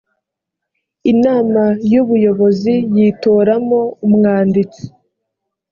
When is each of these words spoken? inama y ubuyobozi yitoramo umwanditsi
inama 1.11 1.63
y 1.91 1.95
ubuyobozi 2.01 2.73
yitoramo 2.95 3.79
umwanditsi 4.05 4.83